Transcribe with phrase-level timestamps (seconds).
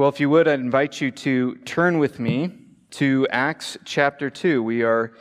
[0.00, 2.52] Well, if you would, I'd invite you to turn with me
[2.92, 4.62] to Acts chapter 2.
[4.62, 5.12] We are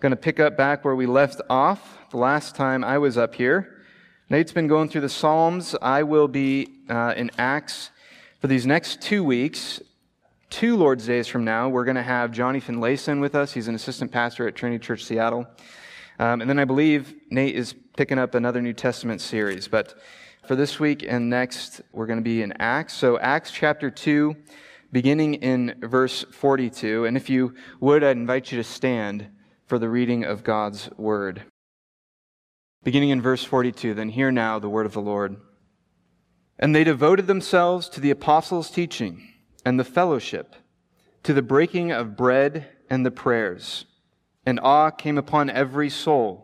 [0.00, 3.36] going to pick up back where we left off the last time I was up
[3.36, 3.84] here.
[4.28, 5.76] Nate's been going through the Psalms.
[5.80, 7.92] I will be uh, in Acts
[8.40, 9.80] for these next two weeks.
[10.50, 13.52] Two Lord's Days from now, we're going to have Johnny Finlayson with us.
[13.52, 15.46] He's an assistant pastor at Trinity Church Seattle.
[16.18, 19.68] Um, and then I believe Nate is picking up another New Testament series.
[19.68, 19.94] But
[20.46, 22.94] for this week and next, we're going to be in Acts.
[22.94, 24.36] So, Acts chapter 2,
[24.92, 27.06] beginning in verse 42.
[27.06, 29.28] And if you would, I'd invite you to stand
[29.66, 31.42] for the reading of God's word.
[32.82, 35.36] Beginning in verse 42, then hear now the word of the Lord.
[36.58, 39.26] And they devoted themselves to the apostles' teaching
[39.64, 40.54] and the fellowship,
[41.22, 43.86] to the breaking of bread and the prayers.
[44.44, 46.43] And awe came upon every soul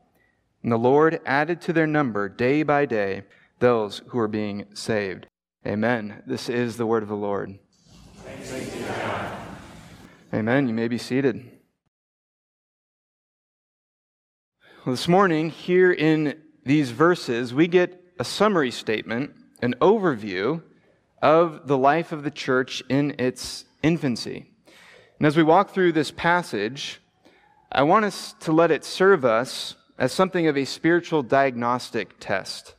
[0.63, 3.23] And the Lord added to their number day by day
[3.59, 5.27] those who are being saved.
[5.65, 6.23] Amen.
[6.25, 7.57] This is the word of the Lord.
[10.33, 10.67] Amen.
[10.67, 11.49] You may be seated.
[14.85, 20.63] Well, this morning, here in these verses, we get a summary statement, an overview
[21.21, 24.51] of the life of the church in its infancy.
[25.19, 26.99] And as we walk through this passage,
[27.71, 32.73] I want us to let it serve us as something of a spiritual diagnostic test.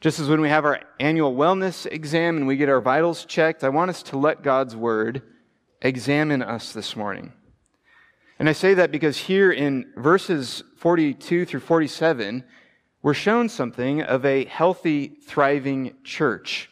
[0.00, 3.62] Just as when we have our annual wellness exam and we get our vitals checked,
[3.62, 5.22] I want us to let God's word
[5.80, 7.32] examine us this morning.
[8.40, 12.42] And I say that because here in verses 42 through 47,
[13.02, 16.68] we're shown something of a healthy, thriving church.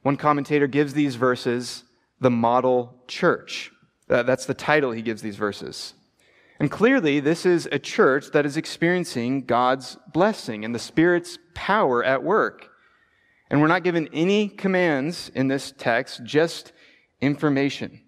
[0.00, 1.84] One commentator gives these verses
[2.20, 3.70] the model church.
[4.08, 5.92] That's the title he gives these verses.
[6.60, 12.04] And clearly, this is a church that is experiencing God's blessing and the Spirit's power
[12.04, 12.70] at work.
[13.50, 16.72] And we're not given any commands in this text, just
[17.20, 18.00] information.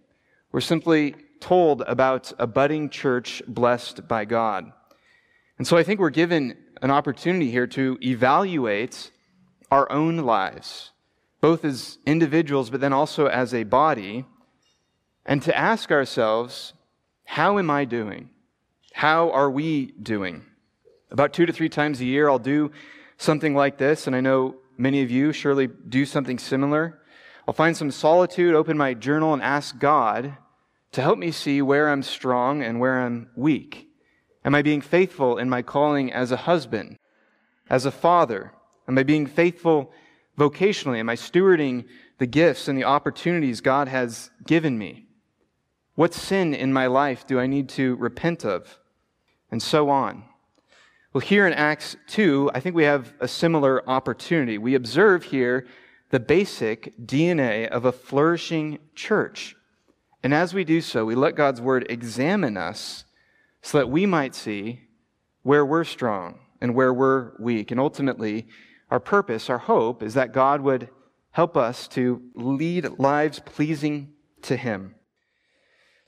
[0.52, 4.72] We're simply told about a budding church blessed by God.
[5.58, 9.10] And so I think we're given an opportunity here to evaluate
[9.70, 10.92] our own lives,
[11.40, 14.24] both as individuals, but then also as a body,
[15.24, 16.72] and to ask ourselves,
[17.24, 18.30] how am I doing?
[18.96, 20.42] How are we doing?
[21.10, 22.70] About two to three times a year, I'll do
[23.18, 27.02] something like this, and I know many of you surely do something similar.
[27.46, 30.38] I'll find some solitude, open my journal, and ask God
[30.92, 33.86] to help me see where I'm strong and where I'm weak.
[34.46, 36.96] Am I being faithful in my calling as a husband,
[37.68, 38.54] as a father?
[38.88, 39.92] Am I being faithful
[40.38, 41.00] vocationally?
[41.00, 41.84] Am I stewarding
[42.16, 45.04] the gifts and the opportunities God has given me?
[45.96, 48.78] What sin in my life do I need to repent of?
[49.50, 50.24] And so on.
[51.12, 54.58] Well, here in Acts 2, I think we have a similar opportunity.
[54.58, 55.66] We observe here
[56.10, 59.56] the basic DNA of a flourishing church.
[60.22, 63.04] And as we do so, we let God's word examine us
[63.62, 64.82] so that we might see
[65.42, 67.70] where we're strong and where we're weak.
[67.70, 68.46] And ultimately,
[68.90, 70.88] our purpose, our hope, is that God would
[71.30, 74.94] help us to lead lives pleasing to Him.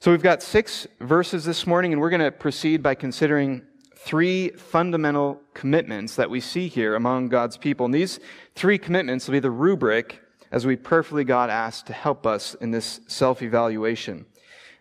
[0.00, 3.62] So we've got six verses this morning, and we're going to proceed by considering
[3.97, 7.84] three fundamental commitments that we see here among God's people.
[7.84, 8.20] And these
[8.54, 10.22] three commitments will be the rubric
[10.53, 14.25] as we prayerfully God asks to help us in this self evaluation.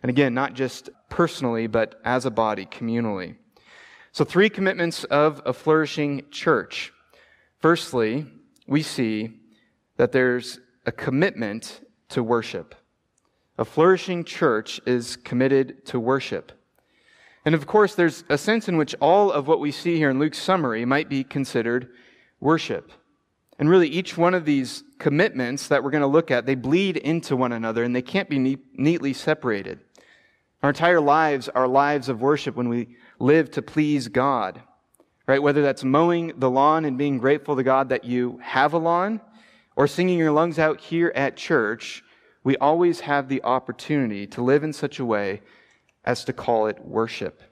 [0.03, 3.37] And again, not just personally, but as a body, communally.
[4.11, 6.93] So, three commitments of a flourishing church.
[7.59, 8.27] Firstly,
[8.67, 9.31] we see
[9.95, 12.75] that there's a commitment to worship.
[13.57, 16.51] A flourishing church is committed to worship.
[17.43, 20.19] And of course, there's a sense in which all of what we see here in
[20.19, 21.89] Luke's summary might be considered
[22.39, 22.91] worship.
[23.57, 26.97] And really, each one of these commitments that we're going to look at, they bleed
[26.97, 29.79] into one another and they can't be neat, neatly separated.
[30.61, 34.61] Our entire lives are lives of worship when we live to please God,
[35.25, 35.41] right?
[35.41, 39.19] Whether that's mowing the lawn and being grateful to God that you have a lawn,
[39.75, 42.03] or singing your lungs out here at church,
[42.47, 45.41] we always have the opportunity to live in such a way
[46.05, 47.43] as to call it worship.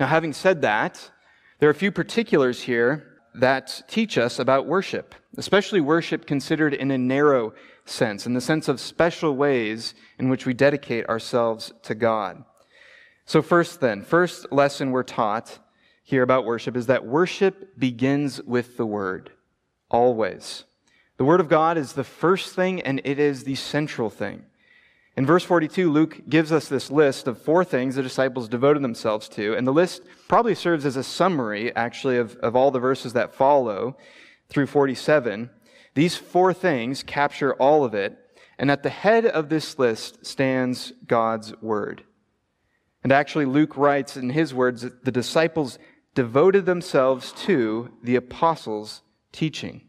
[0.00, 1.12] Now, having said that,
[1.60, 6.90] there are a few particulars here that teach us about worship, especially worship considered in
[6.90, 7.54] a narrow
[7.84, 12.42] sense, in the sense of special ways in which we dedicate ourselves to God.
[13.24, 15.60] So, first, then, first lesson we're taught
[16.02, 19.30] here about worship is that worship begins with the Word,
[19.88, 20.64] always.
[21.18, 24.44] The Word of God is the first thing and it is the central thing.
[25.16, 29.28] In verse 42, Luke gives us this list of four things the disciples devoted themselves
[29.30, 33.14] to, and the list probably serves as a summary, actually, of, of all the verses
[33.14, 33.96] that follow
[34.48, 35.50] through 47.
[35.94, 38.16] These four things capture all of it,
[38.56, 42.04] and at the head of this list stands God's Word.
[43.02, 45.80] And actually, Luke writes in his words that the disciples
[46.14, 49.87] devoted themselves to the apostles' teaching.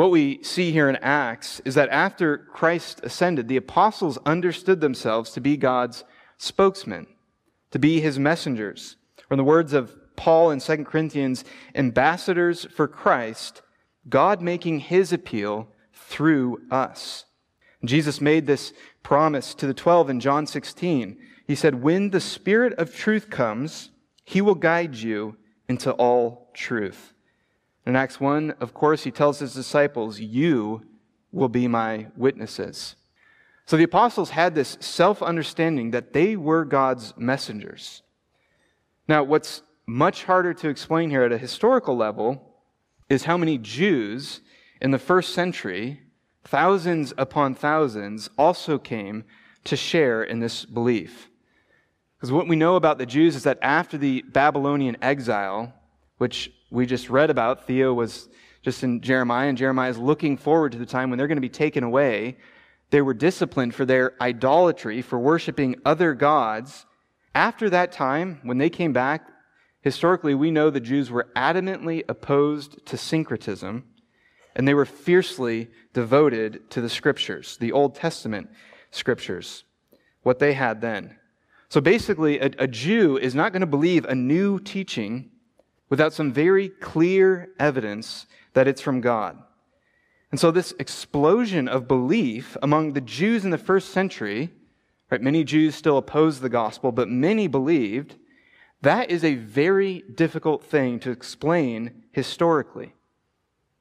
[0.00, 5.30] What we see here in Acts is that after Christ ascended, the apostles understood themselves
[5.32, 6.04] to be God's
[6.38, 7.06] spokesmen,
[7.70, 8.96] to be his messengers.
[9.28, 11.44] Or in the words of Paul in 2 Corinthians,
[11.74, 13.60] ambassadors for Christ,
[14.08, 17.26] God making his appeal through us.
[17.84, 18.72] Jesus made this
[19.02, 21.18] promise to the 12 in John 16.
[21.46, 23.90] He said, When the Spirit of truth comes,
[24.24, 25.36] he will guide you
[25.68, 27.12] into all truth.
[27.86, 30.82] In Acts 1, of course, he tells his disciples, You
[31.32, 32.96] will be my witnesses.
[33.66, 38.02] So the apostles had this self understanding that they were God's messengers.
[39.08, 42.54] Now, what's much harder to explain here at a historical level
[43.08, 44.40] is how many Jews
[44.80, 46.00] in the first century,
[46.44, 49.24] thousands upon thousands, also came
[49.64, 51.28] to share in this belief.
[52.16, 55.72] Because what we know about the Jews is that after the Babylonian exile,
[56.18, 57.66] which we just read about.
[57.66, 58.28] Theo was
[58.62, 61.42] just in Jeremiah, and Jeremiah is looking forward to the time when they're going to
[61.42, 62.36] be taken away.
[62.90, 66.86] They were disciplined for their idolatry, for worshiping other gods.
[67.34, 69.28] After that time, when they came back,
[69.80, 73.84] historically, we know the Jews were adamantly opposed to syncretism,
[74.56, 78.50] and they were fiercely devoted to the scriptures, the Old Testament
[78.90, 79.64] scriptures,
[80.22, 81.16] what they had then.
[81.68, 85.30] So basically, a, a Jew is not going to believe a new teaching
[85.90, 89.36] without some very clear evidence that it's from God.
[90.30, 94.50] And so, this explosion of belief among the Jews in the first century,
[95.10, 98.14] right, many Jews still opposed the gospel, but many believed,
[98.80, 102.94] that is a very difficult thing to explain historically.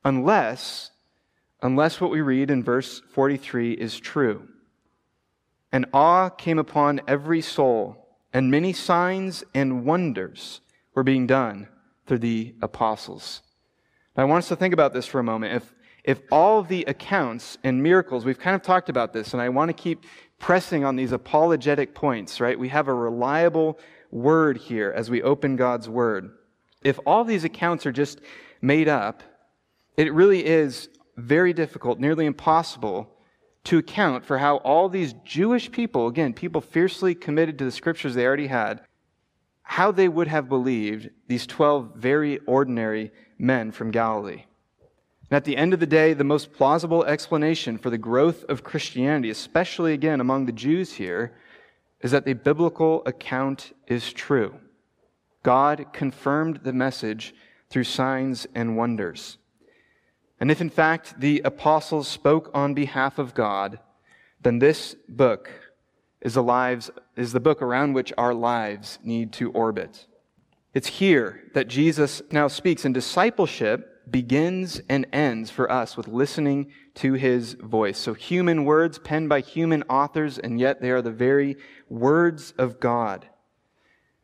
[0.04, 0.92] Unless,
[1.62, 4.48] unless what we read in verse 43 is true.
[5.72, 10.62] And awe came upon every soul, and many signs and wonders
[10.96, 11.68] were being done
[12.10, 13.44] through the apostles.
[14.18, 15.54] Now, I want us to think about this for a moment.
[15.54, 19.50] If, if all the accounts and miracles, we've kind of talked about this, and I
[19.50, 20.06] want to keep
[20.40, 22.58] pressing on these apologetic points, right?
[22.58, 23.80] We have a reliable
[24.10, 26.32] word here as we open God's word.
[26.84, 28.22] If all these accounts are just
[28.60, 29.22] made up,
[29.96, 33.14] it really is very difficult, nearly impossible,
[33.66, 38.16] to account for how all these Jewish people, again, people fiercely committed to the scriptures
[38.16, 38.82] they already had,
[39.70, 44.44] how they would have believed these 12 very ordinary men from Galilee.
[45.30, 48.64] And at the end of the day, the most plausible explanation for the growth of
[48.64, 51.36] Christianity, especially again among the Jews here,
[52.02, 54.56] is that the biblical account is true.
[55.44, 57.36] God confirmed the message
[57.70, 59.38] through signs and wonders.
[60.40, 63.78] And if in fact the apostles spoke on behalf of God,
[64.42, 65.52] then this book
[66.22, 70.08] is the, lives, is the book around which our lives need to orbit.
[70.74, 76.72] It's here that Jesus now speaks, and discipleship begins and ends for us with listening
[76.96, 77.98] to his voice.
[77.98, 81.58] So, human words penned by human authors, and yet they are the very
[81.90, 83.28] words of God.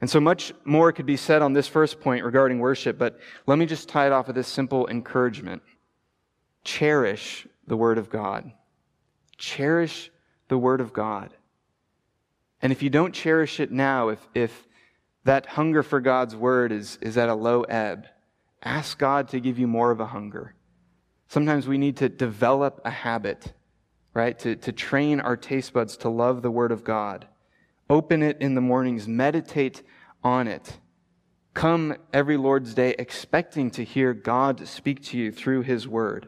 [0.01, 3.17] And so much more could be said on this first point regarding worship, but
[3.47, 5.63] let me just tie it off with this simple encouragement.
[6.63, 8.51] Cherish the Word of God.
[9.37, 10.11] Cherish
[10.47, 11.33] the Word of God.
[12.61, 14.67] And if you don't cherish it now, if, if
[15.23, 18.07] that hunger for God's word is, is at a low ebb,
[18.63, 20.55] ask God to give you more of a hunger.
[21.27, 23.53] Sometimes we need to develop a habit,
[24.13, 24.37] right?
[24.39, 27.27] To, to train our taste buds to love the word of God.
[27.89, 29.83] Open it in the mornings, meditate
[30.23, 30.77] on it.
[31.53, 36.27] Come every Lord's Day expecting to hear God speak to you through his word.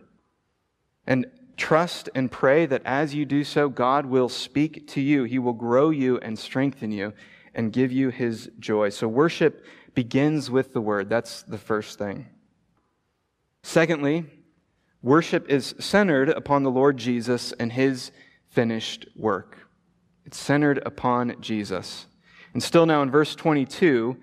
[1.05, 1.25] And
[1.57, 5.23] Trust and pray that as you do so, God will speak to you.
[5.23, 7.13] He will grow you and strengthen you
[7.55, 8.89] and give you his joy.
[8.89, 11.09] So worship begins with the word.
[11.09, 12.27] That's the first thing.
[13.63, 14.25] Secondly,
[15.01, 18.11] worship is centered upon the Lord Jesus and his
[18.49, 19.57] finished work.
[20.25, 22.05] It's centered upon Jesus.
[22.53, 24.17] And still now in verse 22,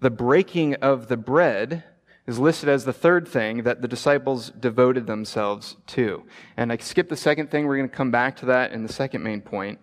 [0.00, 1.84] the breaking of the bread
[2.30, 6.22] is listed as the third thing that the disciples devoted themselves to.
[6.56, 7.66] And I skip the second thing.
[7.66, 9.80] We're going to come back to that in the second main point.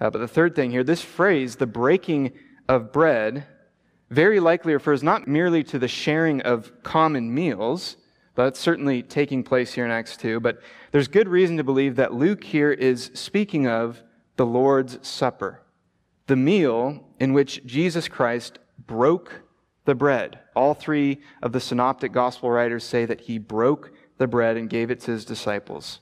[0.00, 2.32] Uh, but the third thing here, this phrase, the breaking
[2.70, 3.46] of bread,
[4.08, 7.98] very likely refers not merely to the sharing of common meals,
[8.34, 12.14] that's certainly taking place here in Acts 2, but there's good reason to believe that
[12.14, 14.02] Luke here is speaking of
[14.36, 15.60] the Lord's Supper,
[16.28, 19.42] the meal in which Jesus Christ broke
[19.90, 20.38] the bread.
[20.54, 24.88] All three of the synoptic gospel writers say that he broke the bread and gave
[24.88, 25.98] it to his disciples.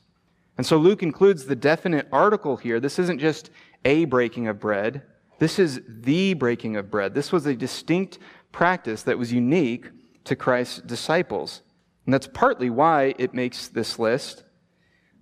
[0.59, 2.81] And so Luke includes the definite article here.
[2.81, 3.49] This isn't just
[3.87, 5.05] a breaking of bread.
[5.39, 7.15] This is the breaking of bread.
[7.15, 8.19] This was a distinct
[8.53, 9.87] practice that was unique
[10.25, 11.63] to Christ's disciples.
[12.05, 14.45] And that's partly why it makes this list.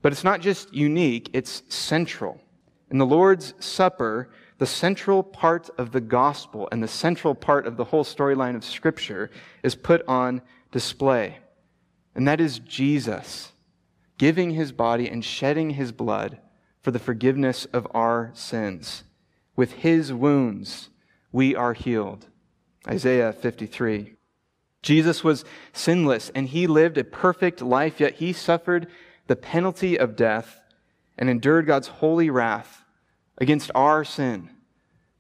[0.02, 2.40] But it's not just unique, it's central.
[2.90, 7.76] In the Lord's Supper, the central part of the gospel and the central part of
[7.76, 9.30] the whole storyline of Scripture
[9.62, 11.38] is put on display.
[12.14, 13.52] And that is Jesus
[14.18, 16.38] giving his body and shedding his blood
[16.80, 19.04] for the forgiveness of our sins.
[19.54, 20.88] With his wounds,
[21.32, 22.26] we are healed.
[22.88, 24.14] Isaiah 53.
[24.82, 28.86] Jesus was sinless and he lived a perfect life, yet he suffered
[29.26, 30.60] the penalty of death
[31.18, 32.85] and endured God's holy wrath
[33.38, 34.50] against our sin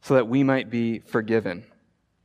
[0.00, 1.64] so that we might be forgiven.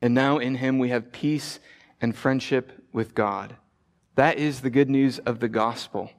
[0.01, 1.59] And now in him we have peace
[1.99, 3.55] and friendship with God.
[4.15, 6.11] That is the good news of the gospel.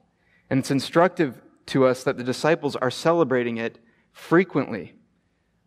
[0.49, 3.79] And it's instructive to us that the disciples are celebrating it
[4.11, 4.93] frequently.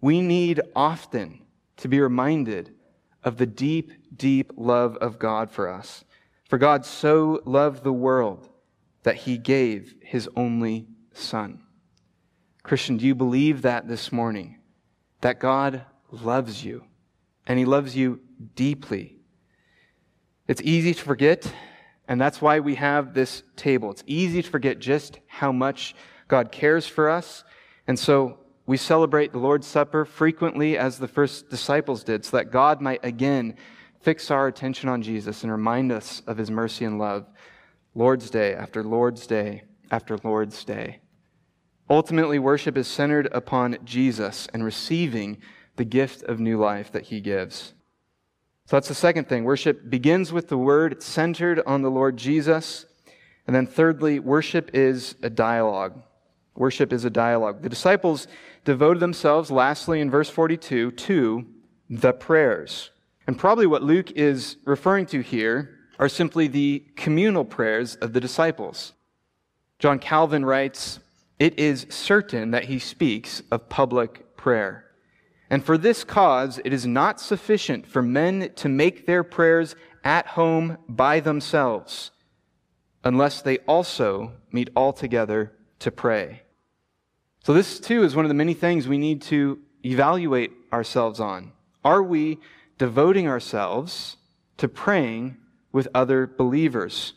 [0.00, 1.42] We need often
[1.78, 2.74] to be reminded
[3.22, 6.04] of the deep, deep love of God for us.
[6.48, 8.48] For God so loved the world
[9.02, 11.65] that he gave his only Son.
[12.66, 14.58] Christian, do you believe that this morning?
[15.20, 16.84] That God loves you,
[17.46, 18.20] and he loves you
[18.56, 19.18] deeply.
[20.48, 21.48] It's easy to forget,
[22.08, 23.92] and that's why we have this table.
[23.92, 25.94] It's easy to forget just how much
[26.26, 27.44] God cares for us.
[27.86, 32.50] And so we celebrate the Lord's Supper frequently as the first disciples did, so that
[32.50, 33.54] God might again
[34.00, 37.26] fix our attention on Jesus and remind us of his mercy and love,
[37.94, 40.98] Lord's Day after Lord's Day after Lord's Day.
[41.88, 45.38] Ultimately, worship is centered upon Jesus and receiving
[45.76, 47.74] the gift of new life that he gives.
[48.66, 49.44] So that's the second thing.
[49.44, 52.86] Worship begins with the word, it's centered on the Lord Jesus.
[53.46, 56.02] And then thirdly, worship is a dialogue.
[56.56, 57.62] Worship is a dialogue.
[57.62, 58.26] The disciples
[58.64, 61.46] devoted themselves, lastly, in verse 42, to
[61.88, 62.90] the prayers.
[63.28, 68.20] And probably what Luke is referring to here are simply the communal prayers of the
[68.20, 68.94] disciples.
[69.78, 70.98] John Calvin writes,
[71.38, 74.84] It is certain that he speaks of public prayer.
[75.50, 80.26] And for this cause, it is not sufficient for men to make their prayers at
[80.28, 82.10] home by themselves,
[83.04, 86.42] unless they also meet all together to pray.
[87.44, 91.52] So, this too is one of the many things we need to evaluate ourselves on.
[91.84, 92.38] Are we
[92.78, 94.16] devoting ourselves
[94.56, 95.36] to praying
[95.70, 97.12] with other believers?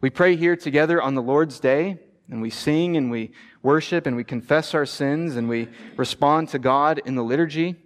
[0.00, 1.98] We pray here together on the Lord's Day,
[2.30, 3.32] and we sing and we
[3.62, 7.76] worship and we confess our sins and we respond to God in the liturgy.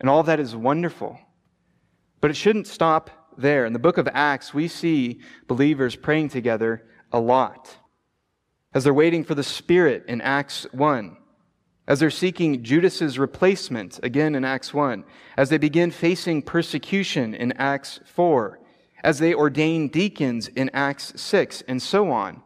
[0.00, 1.18] And all that is wonderful.
[2.20, 3.66] But it shouldn't stop there.
[3.66, 7.76] In the book of Acts, we see believers praying together a lot
[8.76, 11.16] as they're waiting for the Spirit in Acts 1,
[11.86, 15.02] as they're seeking Judas's replacement again in Acts 1,
[15.38, 18.60] as they begin facing persecution in Acts 4,
[19.02, 22.42] as they ordain deacons in Acts 6, and so on.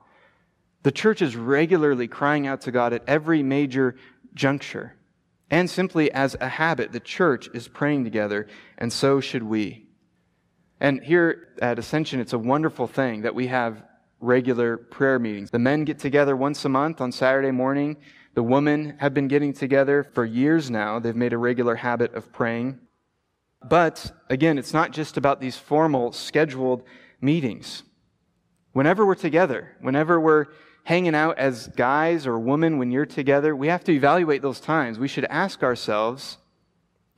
[0.82, 3.96] The church is regularly crying out to God at every major
[4.34, 4.96] juncture.
[5.50, 8.46] And simply as a habit, the church is praying together,
[8.78, 9.86] and so should we.
[10.80, 13.82] And here at Ascension, it's a wonderful thing that we have
[14.20, 15.50] regular prayer meetings.
[15.50, 17.96] The men get together once a month on Saturday morning.
[18.34, 20.98] The women have been getting together for years now.
[20.98, 22.78] They've made a regular habit of praying.
[23.68, 26.84] But again, it's not just about these formal, scheduled
[27.20, 27.82] meetings.
[28.72, 30.46] Whenever we're together, whenever we're
[30.84, 34.98] hanging out as guys or women, when you're together, we have to evaluate those times.
[34.98, 36.38] We should ask ourselves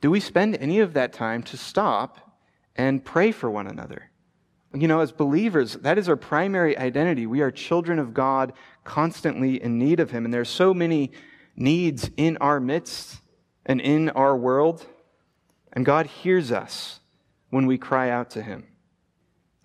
[0.03, 2.37] do we spend any of that time to stop
[2.75, 4.11] and pray for one another?
[4.73, 7.25] You know, as believers, that is our primary identity.
[7.25, 8.51] We are children of God,
[8.83, 10.25] constantly in need of Him.
[10.25, 11.13] And there's so many
[11.55, 13.21] needs in our midst
[13.65, 14.85] and in our world.
[15.71, 16.99] And God hears us
[17.49, 18.67] when we cry out to Him.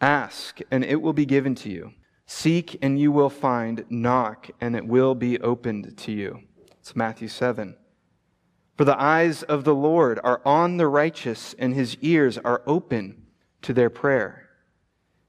[0.01, 1.95] Ask, and it will be given to you.
[2.31, 3.87] Seek, and you will find.
[3.89, 6.43] Knock, and it will be opened to you.
[6.79, 7.75] It's Matthew 7.
[8.77, 13.23] For the eyes of the Lord are on the righteous, and his ears are open
[13.63, 14.47] to their prayer.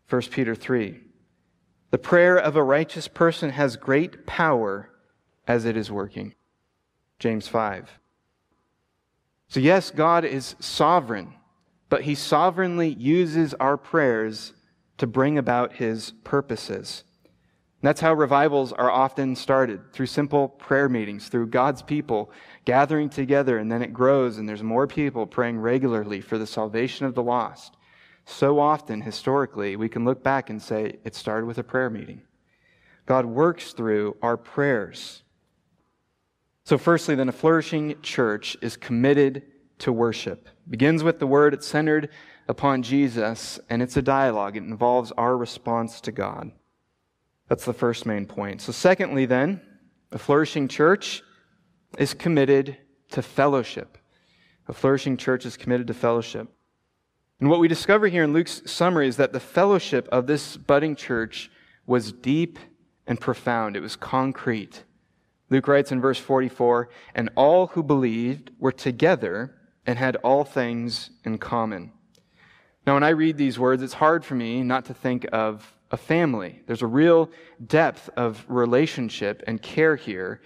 [0.09, 0.99] 1 Peter 3.
[1.91, 4.89] The prayer of a righteous person has great power
[5.47, 6.35] as it is working.
[7.17, 7.97] James 5.
[9.47, 11.33] So, yes, God is sovereign,
[11.87, 14.51] but he sovereignly uses our prayers
[14.99, 17.03] to bring about his purposes.
[17.81, 22.31] And that's how revivals are often started through simple prayer meetings, through God's people
[22.65, 27.05] gathering together, and then it grows, and there's more people praying regularly for the salvation
[27.05, 27.77] of the lost.
[28.25, 32.21] So often, historically, we can look back and say it started with a prayer meeting.
[33.05, 35.23] God works through our prayers.
[36.65, 39.43] So, firstly, then, a flourishing church is committed
[39.79, 40.47] to worship.
[40.67, 42.09] It begins with the word, it's centered
[42.49, 44.57] upon Jesus, and it's a dialogue.
[44.57, 46.51] It involves our response to God.
[47.47, 48.61] That's the first main point.
[48.61, 49.61] So, secondly, then,
[50.11, 51.21] a flourishing church
[51.99, 52.75] is committed
[53.11, 53.99] to fellowship.
[54.67, 56.47] A flourishing church is committed to fellowship.
[57.39, 60.95] And what we discover here in Luke's summary is that the fellowship of this budding
[60.95, 61.51] church
[61.85, 62.57] was deep
[63.05, 64.83] and profound, it was concrete.
[65.51, 71.11] Luke writes in verse 44 And all who believed were together and had all things
[71.23, 71.91] in common.
[72.87, 75.97] Now, when I read these words, it's hard for me not to think of a
[75.97, 76.61] family.
[76.65, 77.29] There's a real
[77.65, 80.41] depth of relationship and care here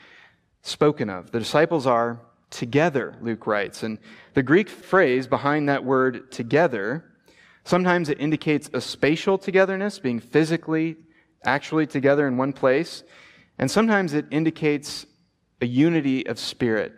[0.62, 1.32] spoken of.
[1.32, 3.84] The disciples are together, Luke writes.
[3.84, 3.98] And
[4.34, 7.04] the Greek phrase behind that word together,
[7.66, 10.98] sometimes it indicates a spatial togetherness, being physically,
[11.44, 13.04] actually together in one place.
[13.58, 15.06] And sometimes it indicates
[15.62, 16.94] a unity of spirit,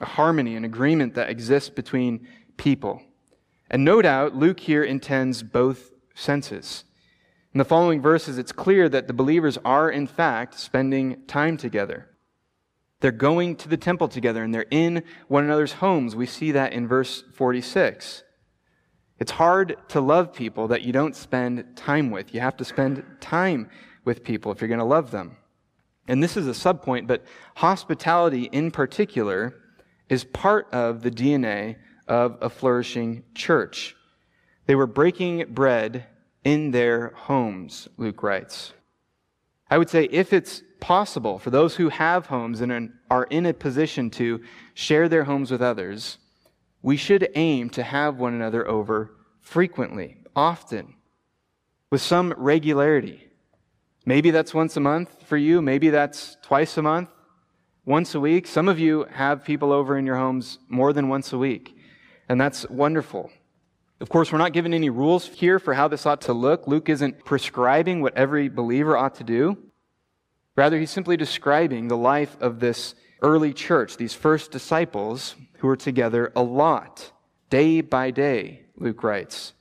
[0.00, 3.02] a harmony, an agreement that exists between people.
[3.70, 6.84] And no doubt, Luke here intends both senses.
[7.52, 12.08] In the following verses, it's clear that the believers are, in fact, spending time together.
[13.00, 16.16] They're going to the temple together and they're in one another's homes.
[16.16, 18.22] We see that in verse 46.
[19.18, 22.34] It's hard to love people that you don't spend time with.
[22.34, 23.70] You have to spend time
[24.04, 25.36] with people if you're going to love them.
[26.08, 27.24] And this is a subpoint, but
[27.56, 29.54] hospitality in particular
[30.08, 31.76] is part of the DNA
[32.08, 33.96] of a flourishing church.
[34.66, 36.06] They were breaking bread
[36.44, 38.72] in their homes, Luke writes.
[39.68, 43.54] I would say if it's possible for those who have homes and are in a
[43.54, 44.40] position to
[44.74, 46.18] share their homes with others,
[46.82, 50.94] we should aim to have one another over frequently, often,
[51.90, 53.28] with some regularity.
[54.04, 57.08] Maybe that's once a month for you, maybe that's twice a month,
[57.84, 58.46] once a week.
[58.46, 61.75] Some of you have people over in your homes more than once a week,
[62.28, 63.30] and that's wonderful.
[64.00, 66.66] Of course, we're not given any rules here for how this ought to look.
[66.66, 69.56] Luke isn't prescribing what every believer ought to do.
[70.54, 75.76] Rather, he's simply describing the life of this early church, these first disciples who were
[75.76, 77.12] together a lot,
[77.50, 79.54] day by day, Luke writes.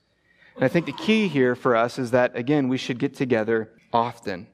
[0.56, 3.72] And I think the key here for us is that, again, we should get together
[3.94, 4.48] often.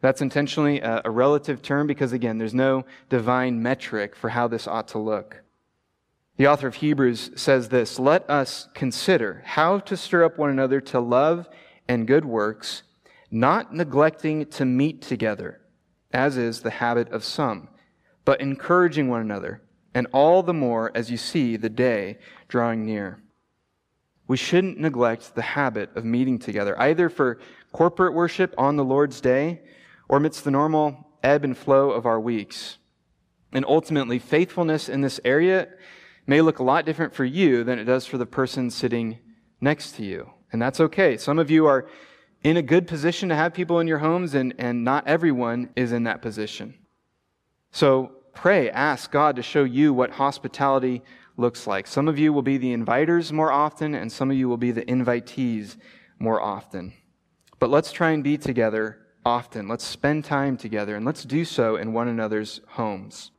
[0.00, 4.88] That's intentionally a, relative term because, again, there's no divine metric for how this ought
[4.88, 5.42] to look.
[6.40, 10.80] The author of Hebrews says this Let us consider how to stir up one another
[10.80, 11.46] to love
[11.86, 12.82] and good works,
[13.30, 15.60] not neglecting to meet together,
[16.14, 17.68] as is the habit of some,
[18.24, 19.60] but encouraging one another,
[19.92, 22.16] and all the more as you see the day
[22.48, 23.22] drawing near.
[24.26, 27.38] We shouldn't neglect the habit of meeting together, either for
[27.70, 29.60] corporate worship on the Lord's day
[30.08, 32.78] or amidst the normal ebb and flow of our weeks.
[33.52, 35.68] And ultimately, faithfulness in this area
[36.30, 39.18] may look a lot different for you than it does for the person sitting
[39.60, 40.30] next to you.
[40.52, 41.16] And that's okay.
[41.16, 41.88] Some of you are
[42.44, 45.90] in a good position to have people in your homes, and, and not everyone is
[45.90, 46.74] in that position.
[47.72, 51.02] So pray, ask God to show you what hospitality
[51.36, 51.88] looks like.
[51.88, 54.70] Some of you will be the inviters more often, and some of you will be
[54.70, 55.78] the invitees
[56.20, 56.92] more often.
[57.58, 59.66] But let's try and be together often.
[59.66, 63.32] Let's spend time together, and let's do so in one another's homes.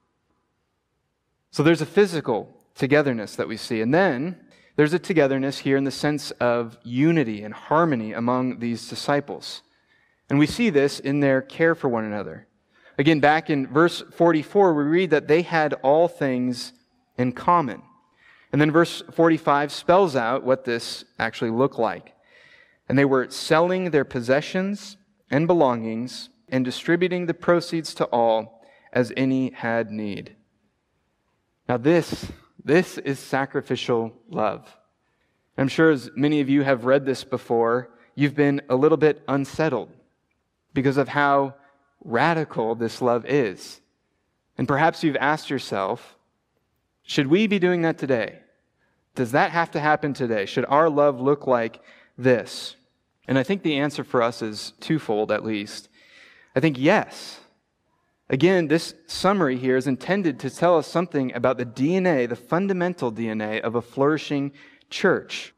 [1.51, 3.81] So there's a physical togetherness that we see.
[3.81, 4.38] And then
[4.75, 9.62] there's a togetherness here in the sense of unity and harmony among these disciples.
[10.29, 12.47] And we see this in their care for one another.
[12.97, 16.73] Again, back in verse 44, we read that they had all things
[17.17, 17.81] in common.
[18.51, 22.13] And then verse 45 spells out what this actually looked like.
[22.88, 24.97] And they were selling their possessions
[25.29, 30.36] and belongings and distributing the proceeds to all as any had need.
[31.69, 32.31] Now, this
[32.63, 34.78] this is sacrificial love.
[35.58, 39.21] I'm sure as many of you have read this before, you've been a little bit
[39.28, 39.89] unsettled
[40.74, 41.56] because of how
[42.04, 43.82] radical this love is.
[44.58, 46.15] And perhaps you've asked yourself,
[47.04, 48.39] should we be doing that today?
[49.15, 50.45] Does that have to happen today?
[50.45, 51.82] Should our love look like
[52.17, 52.76] this?
[53.28, 55.89] And I think the answer for us is twofold at least.
[56.56, 57.40] I think yes.
[58.32, 63.12] Again, this summary here is intended to tell us something about the DNA, the fundamental
[63.12, 64.54] DNA of a flourishing
[64.89, 65.54] church.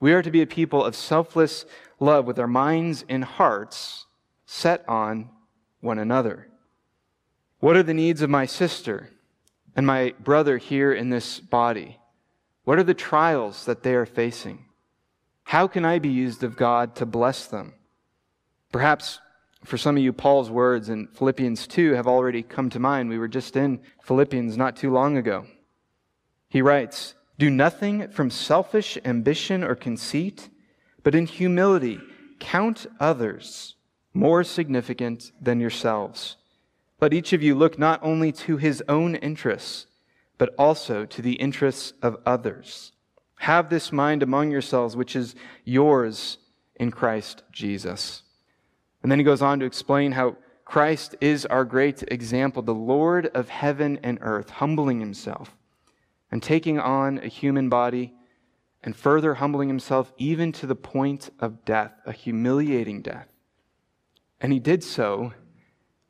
[0.00, 1.64] We are to be a people of selfless
[2.00, 4.06] love with our minds and hearts
[4.46, 5.30] set on
[5.80, 6.48] one another.
[7.60, 9.10] What are the needs of my sister
[9.76, 12.00] and my brother here in this body?
[12.64, 14.64] What are the trials that they are facing?
[15.44, 17.74] How can I be used of God to bless them?
[18.72, 19.20] Perhaps
[19.64, 23.08] for some of you, Paul's words in Philippians 2 have already come to mind.
[23.08, 25.46] We were just in Philippians not too long ago.
[26.48, 30.48] He writes, Do nothing from selfish ambition or conceit,
[31.02, 32.00] but in humility
[32.40, 33.76] count others
[34.12, 36.36] more significant than yourselves.
[37.00, 39.86] Let each of you look not only to his own interests,
[40.38, 42.92] but also to the interests of others.
[43.36, 46.38] Have this mind among yourselves, which is yours
[46.76, 48.22] in Christ Jesus.
[49.02, 53.26] And then he goes on to explain how Christ is our great example, the Lord
[53.34, 55.56] of heaven and earth, humbling himself
[56.30, 58.14] and taking on a human body
[58.82, 63.28] and further humbling himself even to the point of death, a humiliating death.
[64.40, 65.34] And he did so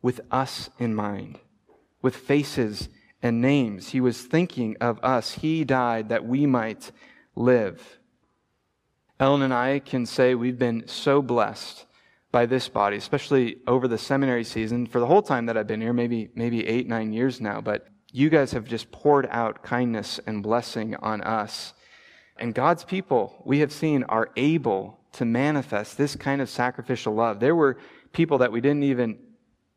[0.00, 1.38] with us in mind,
[2.00, 2.88] with faces
[3.22, 3.90] and names.
[3.90, 5.33] He was thinking of us.
[5.33, 6.92] He died that we might
[7.37, 7.98] live.
[9.20, 11.87] Ellen and I can say we've been so blessed
[12.32, 15.82] by this body, especially over the seminary season, for the whole time that I've been
[15.82, 20.18] here, maybe, maybe eight, nine years now, but you guys have just poured out kindness
[20.26, 21.74] and blessing on us.
[22.38, 27.38] And God's people, we have seen, are able to manifest this kind of sacrificial love.
[27.38, 27.76] There were
[28.12, 29.18] people that we didn't even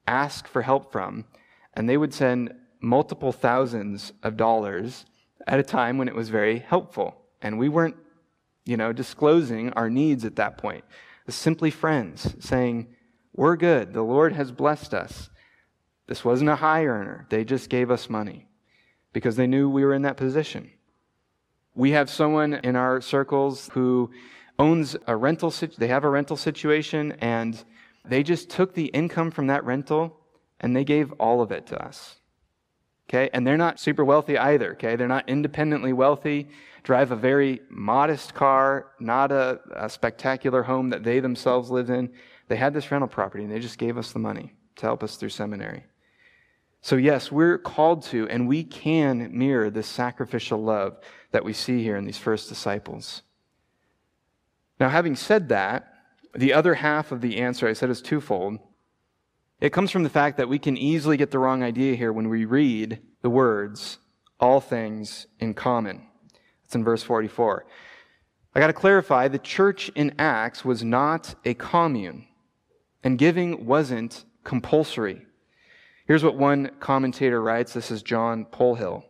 [0.08, 1.26] ask for help from,
[1.74, 5.06] and they would send multiple thousands of dollars
[5.46, 7.22] at a time when it was very helpful.
[7.42, 7.98] And we weren't,
[8.66, 10.86] you know, disclosing our needs at that point
[11.34, 12.88] simply friends saying,
[13.34, 13.94] We're good.
[13.94, 15.30] The Lord has blessed us.
[16.08, 17.26] This wasn't a high earner.
[17.30, 18.48] They just gave us money
[19.12, 20.70] because they knew we were in that position.
[21.74, 24.12] We have someone in our circles who
[24.60, 27.62] owns a rental, they have a rental situation, and
[28.06, 30.20] they just took the income from that rental
[30.60, 32.18] and they gave all of it to us.
[33.10, 33.30] Okay?
[33.34, 34.74] And they're not super wealthy either.
[34.74, 34.96] Okay?
[34.96, 36.50] They're not independently wealthy
[36.86, 42.10] drive a very modest car, not a, a spectacular home that they themselves lived in.
[42.48, 45.18] They had this rental property and they just gave us the money to help us
[45.18, 45.84] through seminary.
[46.82, 51.00] So, yes, we're called to and we can mirror this sacrificial love
[51.32, 53.24] that we see here in these first disciples.
[54.80, 55.92] Now, having said that,
[56.36, 58.60] the other half of the answer I said is twofold.
[59.66, 62.30] It comes from the fact that we can easily get the wrong idea here when
[62.30, 63.98] we read the words,
[64.40, 66.06] all things in common.
[66.64, 67.66] It's in verse 44.
[68.54, 72.28] I got to clarify the church in Acts was not a commune,
[73.04, 75.26] and giving wasn't compulsory.
[76.06, 79.02] Here's what one commentator writes this is John Polhill.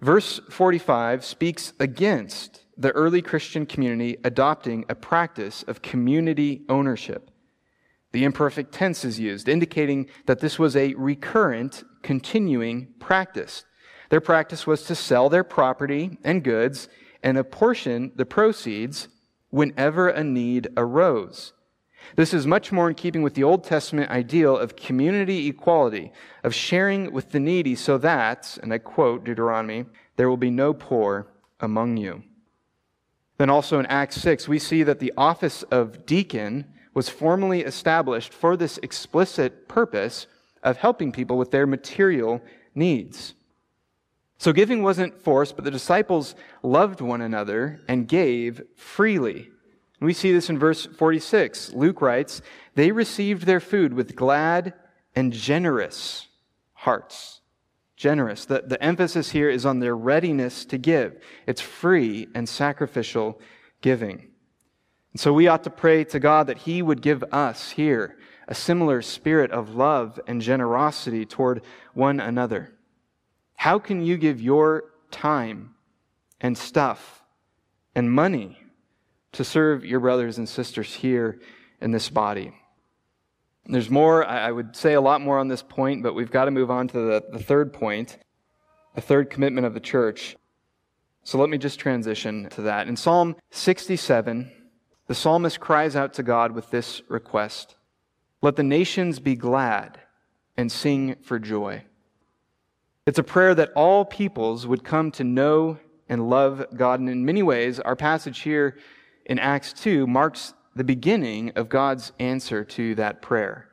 [0.00, 7.30] Verse 45 speaks against the early Christian community adopting a practice of community ownership.
[8.16, 13.66] The imperfect tense is used, indicating that this was a recurrent, continuing practice.
[14.08, 16.88] Their practice was to sell their property and goods
[17.22, 19.08] and apportion the proceeds
[19.50, 21.52] whenever a need arose.
[22.14, 26.10] This is much more in keeping with the Old Testament ideal of community equality,
[26.42, 29.84] of sharing with the needy, so that, and I quote Deuteronomy,
[30.16, 31.26] there will be no poor
[31.60, 32.22] among you.
[33.36, 38.32] Then also in Acts 6, we see that the office of deacon was formally established
[38.32, 40.26] for this explicit purpose
[40.62, 42.40] of helping people with their material
[42.74, 43.34] needs.
[44.38, 49.50] So giving wasn't forced, but the disciples loved one another and gave freely.
[50.00, 51.74] We see this in verse 46.
[51.74, 52.40] Luke writes,
[52.76, 54.72] They received their food with glad
[55.14, 56.28] and generous
[56.72, 57.42] hearts.
[57.96, 58.46] Generous.
[58.46, 61.22] The, the emphasis here is on their readiness to give.
[61.46, 63.38] It's free and sacrificial
[63.82, 64.28] giving.
[65.16, 68.54] And so we ought to pray to God that He would give us here a
[68.54, 71.62] similar spirit of love and generosity toward
[71.94, 72.74] one another.
[73.54, 75.74] How can you give your time
[76.38, 77.24] and stuff
[77.94, 78.58] and money
[79.32, 81.40] to serve your brothers and sisters here
[81.80, 82.52] in this body?
[83.64, 86.50] There's more, I would say a lot more on this point, but we've got to
[86.50, 88.18] move on to the, the third point,
[88.94, 90.36] the third commitment of the church.
[91.22, 92.86] So let me just transition to that.
[92.86, 94.52] In Psalm 67,
[95.06, 97.76] the psalmist cries out to God with this request
[98.42, 100.00] Let the nations be glad
[100.56, 101.84] and sing for joy.
[103.06, 107.00] It's a prayer that all peoples would come to know and love God.
[107.00, 108.76] And in many ways, our passage here
[109.24, 113.68] in Acts 2 marks the beginning of God's answer to that prayer.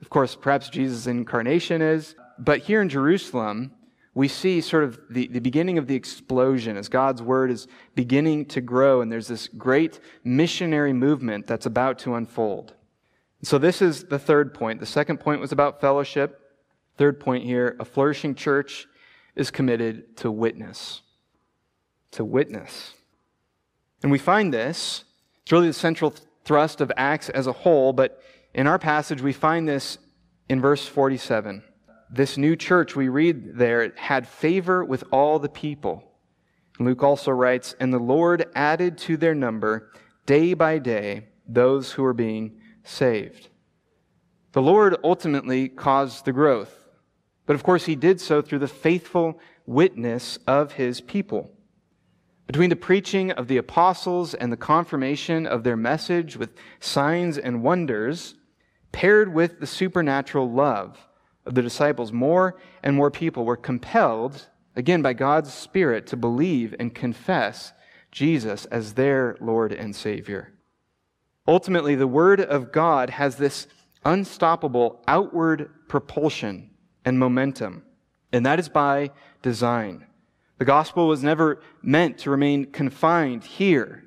[0.00, 3.72] Of course, perhaps Jesus' incarnation is, but here in Jerusalem,
[4.14, 8.46] we see sort of the, the beginning of the explosion as God's word is beginning
[8.46, 12.74] to grow, and there's this great missionary movement that's about to unfold.
[13.42, 14.80] So, this is the third point.
[14.80, 16.40] The second point was about fellowship.
[16.96, 18.86] Third point here a flourishing church
[19.34, 21.02] is committed to witness.
[22.12, 22.94] To witness.
[24.02, 25.04] And we find this,
[25.42, 28.22] it's really the central thrust of Acts as a whole, but
[28.54, 29.98] in our passage, we find this
[30.48, 31.64] in verse 47
[32.14, 36.04] this new church we read there had favor with all the people.
[36.78, 39.90] Luke also writes, And the Lord added to their number
[40.26, 43.48] day by day those who were being saved.
[44.52, 46.88] The Lord ultimately caused the growth,
[47.46, 51.50] but of course he did so through the faithful witness of his people.
[52.46, 57.62] Between the preaching of the apostles and the confirmation of their message with signs and
[57.62, 58.34] wonders,
[58.92, 60.98] paired with the supernatural love,
[61.46, 66.74] of the disciples, more and more people were compelled, again by God's Spirit, to believe
[66.78, 67.72] and confess
[68.10, 70.54] Jesus as their Lord and Savior.
[71.46, 73.66] Ultimately, the Word of God has this
[74.04, 76.70] unstoppable outward propulsion
[77.04, 77.84] and momentum,
[78.32, 79.10] and that is by
[79.42, 80.06] design.
[80.58, 84.04] The gospel was never meant to remain confined here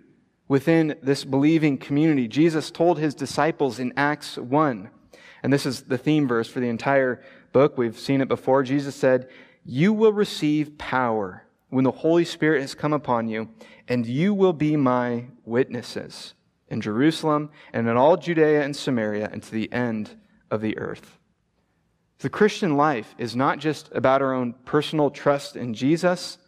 [0.48, 2.28] within this believing community.
[2.28, 4.90] Jesus told his disciples in Acts 1
[5.44, 7.22] and this is the theme verse for the entire
[7.52, 7.78] book.
[7.78, 8.64] We've seen it before.
[8.64, 9.30] Jesus said,
[9.66, 13.50] You will receive power when the Holy Spirit has come upon you,
[13.88, 16.34] and you will be my witnesses
[16.70, 20.12] in Jerusalem and in all Judea and Samaria and to the end
[20.50, 21.18] of the earth.
[22.20, 26.40] The Christian life is not just about our own personal trust in Jesus.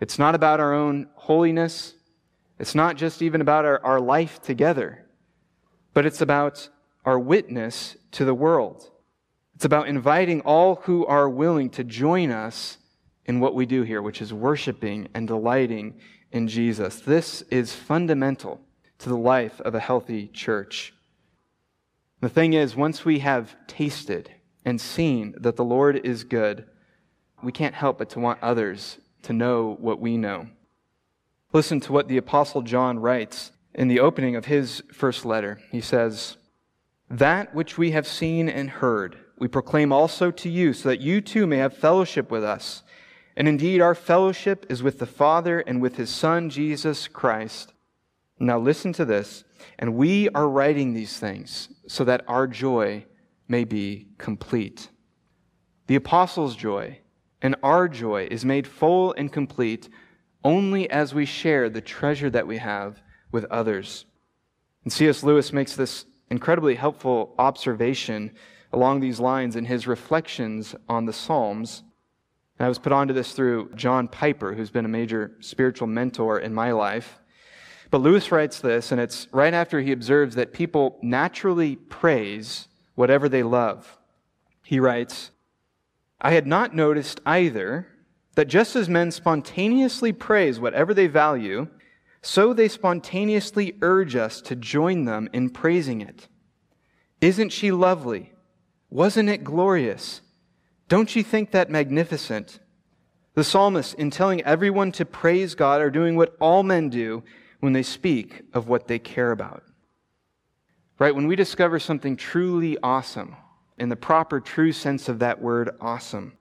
[0.00, 1.94] It's not about our own holiness.
[2.58, 5.06] It's not just even about our, our life together,
[5.94, 6.68] but it's about
[7.04, 8.90] our witness to the world.
[9.54, 12.78] It's about inviting all who are willing to join us
[13.26, 16.00] in what we do here, which is worshiping and delighting
[16.32, 17.00] in Jesus.
[17.00, 18.60] This is fundamental
[19.00, 20.94] to the life of a healthy church.
[22.22, 24.30] The thing is, once we have tasted
[24.64, 26.64] and seen that the Lord is good,
[27.42, 30.48] we can't help but to want others to know what we know.
[31.52, 35.60] Listen to what the Apostle John writes in the opening of his first letter.
[35.70, 36.38] He says,
[37.10, 41.20] that which we have seen and heard, we proclaim also to you, so that you
[41.20, 42.82] too may have fellowship with us.
[43.36, 47.74] And indeed, our fellowship is with the Father and with his Son, Jesus Christ.
[48.38, 49.44] Now listen to this.
[49.78, 53.04] And we are writing these things so that our joy
[53.48, 54.90] may be complete.
[55.86, 57.00] The apostles' joy
[57.42, 59.88] and our joy is made full and complete
[60.42, 64.06] only as we share the treasure that we have with others.
[64.84, 65.22] And C.S.
[65.22, 68.32] Lewis makes this incredibly helpful observation
[68.72, 71.82] along these lines in his reflections on the Psalms.
[72.58, 76.38] And I was put onto this through John Piper, who's been a major spiritual mentor
[76.38, 77.18] in my life.
[77.90, 83.28] But Lewis writes this, and it's right after he observes that people naturally praise whatever
[83.28, 83.98] they love.
[84.64, 85.30] He writes,
[86.20, 87.86] I had not noticed either
[88.34, 91.68] that just as men spontaneously praise whatever they value,
[92.26, 96.26] so they spontaneously urge us to join them in praising it.
[97.20, 98.32] Isn't she lovely?
[98.90, 100.22] Wasn't it glorious?
[100.88, 102.58] Don't you think that magnificent?
[103.34, 107.22] The psalmists, in telling everyone to praise God, are doing what all men do
[107.60, 109.62] when they speak of what they care about.
[110.98, 111.14] Right?
[111.14, 113.36] When we discover something truly awesome,
[113.78, 116.36] in the proper, true sense of that word, awesome,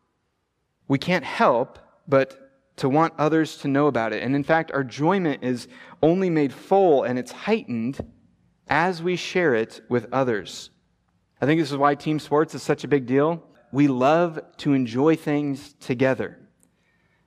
[0.87, 2.44] we can't help but
[2.77, 4.23] to want others to know about it.
[4.23, 5.67] And in fact, our enjoyment is
[6.01, 7.99] only made full and it's heightened
[8.67, 10.71] as we share it with others.
[11.41, 13.43] I think this is why team sports is such a big deal.
[13.71, 16.39] We love to enjoy things together.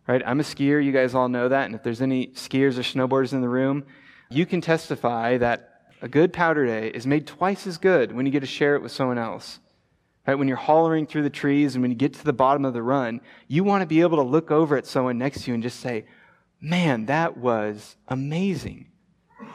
[0.06, 0.22] Right?
[0.24, 1.66] I'm a skier, you guys all know that.
[1.66, 3.84] And if there's any skiers or snowboarders in the room,
[4.30, 8.32] you can testify that a good powder day is made twice as good when you
[8.32, 9.58] get to share it with someone else.
[10.28, 10.34] Right?
[10.34, 12.82] When you're hollering through the trees and when you get to the bottom of the
[12.82, 15.62] run, you want to be able to look over at someone next to you and
[15.62, 16.04] just say,
[16.60, 18.90] Man, that was amazing.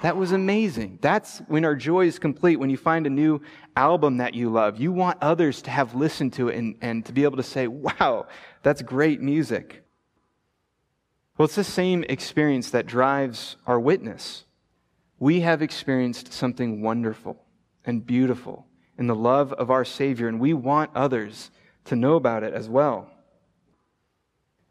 [0.01, 0.97] That was amazing.
[0.99, 2.55] That's when our joy is complete.
[2.55, 3.41] When you find a new
[3.75, 7.13] album that you love, you want others to have listened to it and, and to
[7.13, 8.25] be able to say, wow,
[8.63, 9.83] that's great music.
[11.37, 14.45] Well, it's the same experience that drives our witness.
[15.19, 17.43] We have experienced something wonderful
[17.85, 18.65] and beautiful
[18.97, 21.51] in the love of our Savior, and we want others
[21.85, 23.09] to know about it as well.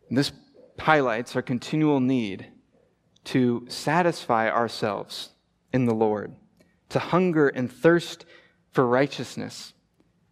[0.09, 0.33] And this
[0.79, 2.47] highlights our continual need
[3.25, 5.31] to satisfy ourselves
[5.73, 6.35] in the Lord,
[6.91, 8.25] to hunger and thirst
[8.71, 9.75] for righteousness,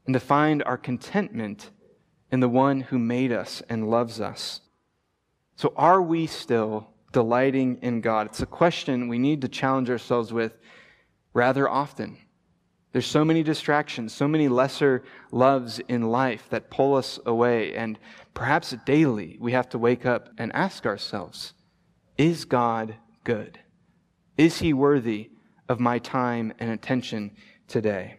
[0.06, 1.70] and to find our contentment
[2.32, 4.60] in the one who made us and loves us.
[5.56, 8.26] So, are we still delighting in God?
[8.26, 10.56] It's a question we need to challenge ourselves with
[11.32, 12.18] rather often.
[12.92, 17.74] There's so many distractions, so many lesser loves in life that pull us away.
[17.74, 17.98] And
[18.34, 21.54] perhaps daily we have to wake up and ask ourselves
[22.18, 23.60] Is God good?
[24.36, 25.30] Is He worthy
[25.68, 27.30] of my time and attention
[27.68, 28.16] today?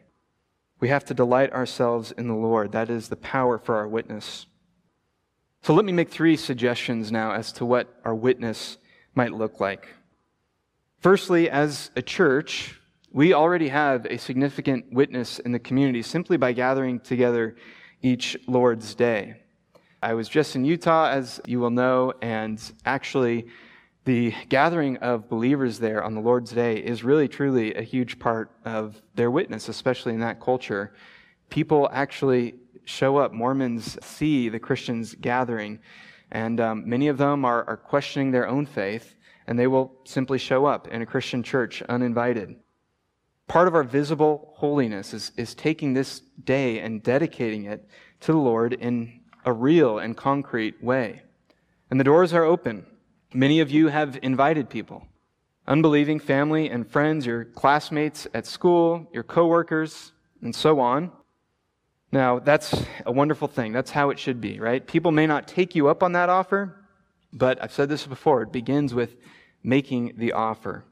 [0.79, 2.71] We have to delight ourselves in the Lord.
[2.71, 4.47] That is the power for our witness.
[5.63, 8.77] So let me make three suggestions now as to what our witness
[9.13, 9.89] might look like.
[10.99, 12.80] Firstly, as a church,
[13.13, 17.57] we already have a significant witness in the community simply by gathering together
[18.01, 19.41] each Lord's Day.
[20.01, 23.47] I was just in Utah, as you will know, and actually,
[24.05, 28.49] the gathering of believers there on the Lord's Day is really, truly a huge part
[28.65, 30.95] of their witness, especially in that culture.
[31.49, 33.31] People actually show up.
[33.31, 35.79] Mormons see the Christians gathering,
[36.31, 40.39] and um, many of them are, are questioning their own faith, and they will simply
[40.39, 42.55] show up in a Christian church uninvited.
[43.51, 47.85] Part of our visible holiness is, is taking this day and dedicating it
[48.21, 51.23] to the Lord in a real and concrete way.
[51.89, 52.85] And the doors are open.
[53.33, 55.05] Many of you have invited people
[55.67, 61.11] unbelieving family and friends, your classmates at school, your coworkers, and so on.
[62.09, 63.73] Now, that's a wonderful thing.
[63.73, 64.87] That's how it should be, right?
[64.87, 66.85] People may not take you up on that offer,
[67.33, 68.43] but I've said this before.
[68.43, 69.17] It begins with
[69.61, 70.85] making the offer.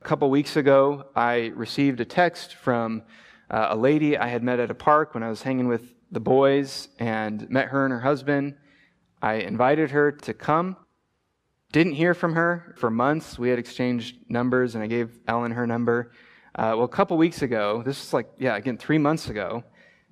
[0.00, 3.02] A couple weeks ago, I received a text from
[3.50, 6.20] uh, a lady I had met at a park when I was hanging with the
[6.20, 8.54] boys and met her and her husband.
[9.20, 10.76] I invited her to come.
[11.72, 13.40] Didn't hear from her for months.
[13.40, 16.12] We had exchanged numbers, and I gave Ellen her number.
[16.54, 19.64] Uh, well, a couple weeks ago, this is like, yeah, again, three months ago.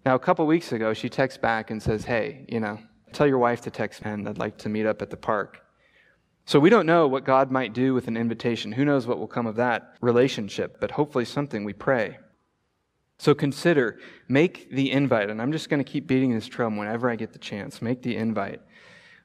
[0.05, 2.79] Now, a couple weeks ago, she texts back and says, Hey, you know,
[3.12, 4.27] tell your wife to text Penn.
[4.27, 5.66] I'd like to meet up at the park.
[6.47, 8.71] So we don't know what God might do with an invitation.
[8.71, 12.19] Who knows what will come of that relationship, but hopefully something we pray.
[13.19, 15.29] So consider, make the invite.
[15.29, 17.83] And I'm just going to keep beating this drum whenever I get the chance.
[17.83, 18.61] Make the invite.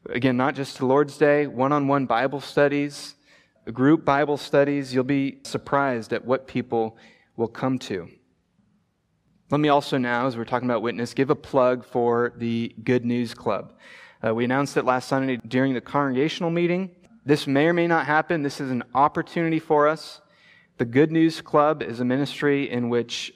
[0.10, 3.14] Again, not just to Lord's Day, one on one Bible studies,
[3.72, 4.92] group Bible studies.
[4.92, 6.98] You'll be surprised at what people
[7.38, 8.10] will come to.
[9.52, 13.06] Let me also now, as we're talking about witness, give a plug for the Good
[13.06, 13.74] News Club.
[14.26, 16.96] Uh, we announced it last Sunday during the congregational meeting.
[17.24, 18.42] This may or may not happen.
[18.42, 20.22] This is an opportunity for us.
[20.78, 23.32] The Good News Club is a ministry in which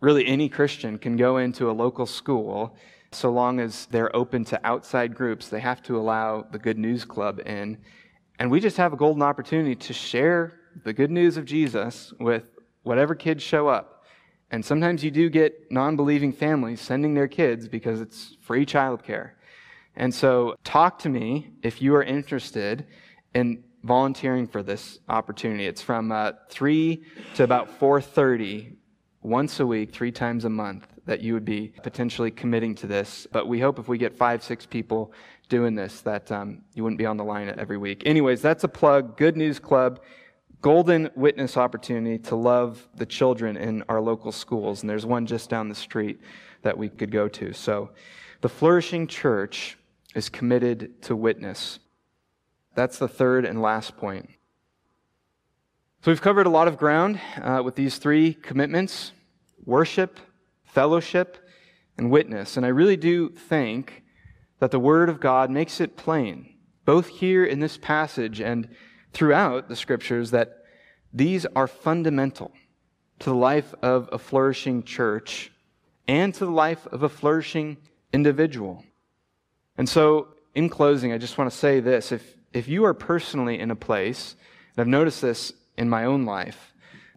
[0.00, 2.76] really any Christian can go into a local school
[3.10, 5.48] so long as they're open to outside groups.
[5.48, 7.78] They have to allow the Good News Club in.
[8.38, 10.52] And we just have a golden opportunity to share
[10.84, 12.44] the good news of Jesus with
[12.84, 14.04] whatever kids show up.
[14.52, 19.30] And sometimes you do get non believing families sending their kids because it's free childcare.
[19.96, 22.86] And so talk to me if you are interested
[23.34, 25.66] in volunteering for this opportunity.
[25.66, 28.76] It's from uh, 3 to about 4.30
[29.22, 33.26] once a week, three times a month, that you would be potentially committing to this.
[33.30, 35.12] But we hope if we get five, six people
[35.48, 38.02] doing this, that um, you wouldn't be on the line every week.
[38.06, 39.16] Anyways, that's a plug.
[39.16, 40.00] Good News Club,
[40.60, 44.82] golden witness opportunity to love the children in our local schools.
[44.82, 46.20] And there's one just down the street
[46.62, 47.52] that we could go to.
[47.52, 47.90] So
[48.40, 49.78] the flourishing church
[50.14, 51.80] is committed to witness.
[52.74, 54.30] That's the third and last point.
[56.02, 59.12] So we've covered a lot of ground uh, with these three commitments
[59.64, 60.20] worship,
[60.64, 61.38] fellowship,
[61.96, 62.56] and witness.
[62.56, 64.02] And I really do think
[64.58, 68.68] that the Word of God makes it plain, both here in this passage and
[69.12, 70.64] throughout the Scriptures, that
[71.12, 72.52] these are fundamental
[73.20, 75.52] to the life of a flourishing church
[76.06, 77.78] and to the life of a flourishing
[78.12, 78.84] individual.
[79.78, 82.12] And so, in closing, I just want to say this.
[82.12, 84.36] If, if you are personally in a place,
[84.74, 86.72] and I've noticed this in my own life,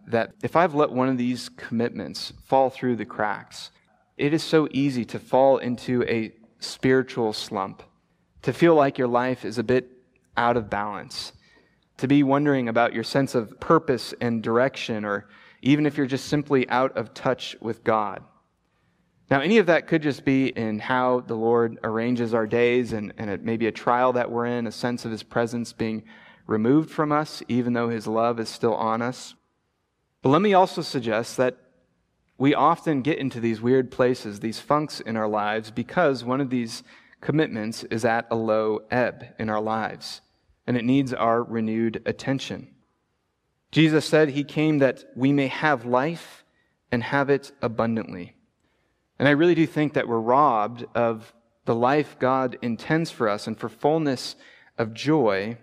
[0.08, 3.71] that if I've let one of these commitments fall through the cracks,
[4.17, 7.83] it is so easy to fall into a spiritual slump,
[8.42, 9.92] to feel like your life is a bit
[10.35, 11.33] out of balance,
[11.98, 15.27] to be wondering about your sense of purpose and direction, or
[15.62, 18.23] even if you're just simply out of touch with God.
[19.30, 23.13] Now, any of that could just be in how the Lord arranges our days and,
[23.17, 26.04] and it may be a trial that we're in, a sense of His presence being
[26.46, 29.36] removed from us, even though His love is still on us.
[30.21, 31.58] But let me also suggest that
[32.38, 36.50] we often get into these weird places, these funks in our lives, because one of
[36.50, 36.84] these
[37.19, 40.21] commitments is at a low ebb in our lives,
[40.65, 42.69] and it needs our renewed attention.
[43.71, 46.46] Jesus said he came that we may have life
[46.92, 48.37] and have it abundantly.
[49.19, 51.33] And I really do think that we're robbed of
[51.65, 54.35] the life God intends for us and for fullness
[54.77, 55.57] of joy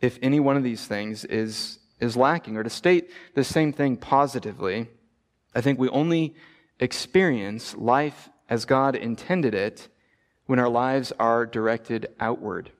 [0.00, 2.56] if any one of these things is, is lacking.
[2.56, 4.88] Or to state the same thing positively,
[5.54, 6.34] I think we only
[6.78, 9.88] experience life as God intended it
[10.46, 12.70] when our lives are directed outward.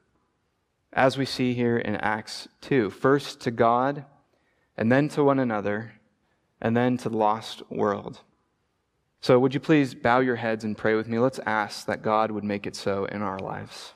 [0.92, 4.04] As we see here in Acts 2, first to God,
[4.76, 5.94] and then to one another,
[6.60, 8.20] and then to the lost world.
[9.20, 11.18] So, would you please bow your heads and pray with me?
[11.18, 13.92] Let's ask that God would make it so in our lives.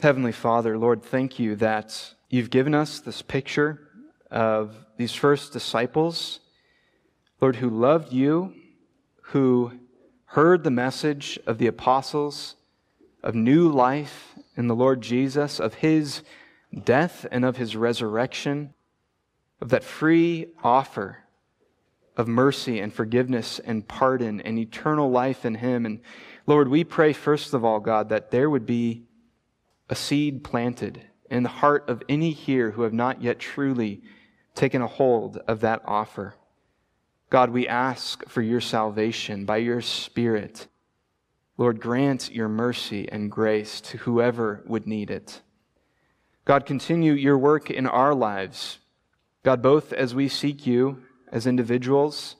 [0.00, 3.88] Heavenly Father, Lord, thank you that you've given us this picture
[4.30, 6.40] of these first disciples,
[7.40, 8.54] Lord, who loved you,
[9.22, 9.72] who
[10.26, 12.54] heard the message of the apostles
[13.22, 16.22] of new life in the Lord Jesus, of his
[16.84, 18.74] death and of his resurrection,
[19.60, 21.24] of that free offer
[22.18, 25.86] of mercy and forgiveness and pardon and eternal life in him.
[25.86, 26.00] And
[26.46, 29.04] Lord, we pray, first of all, God, that there would be
[29.88, 31.00] a seed planted
[31.30, 34.02] in the heart of any here who have not yet truly
[34.56, 36.34] taken a hold of that offer.
[37.30, 40.66] God, we ask for your salvation by your Spirit.
[41.56, 45.40] Lord, grant your mercy and grace to whoever would need it.
[46.44, 48.78] God, continue your work in our lives.
[49.44, 51.02] God, both as we seek you
[51.32, 52.36] as individuals,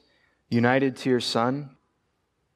[0.48, 1.70] united to your Son,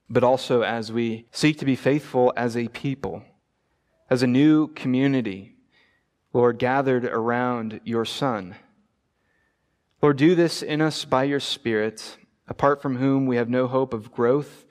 [0.09, 3.23] but also as we seek to be faithful as a people,
[4.11, 5.55] as a new community,
[6.33, 8.57] Lord, gathered around your Son.
[10.03, 12.17] Lord, do this in us by your Spirit,
[12.49, 14.65] apart from whom we have no hope of growth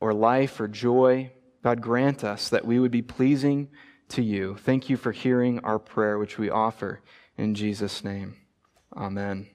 [0.00, 1.32] or life or joy.
[1.64, 3.68] God, grant us that we would be pleasing
[4.10, 4.56] to you.
[4.56, 7.00] Thank you for hearing our prayer, which we offer
[7.36, 8.36] in Jesus' name.
[8.96, 9.48] Amen.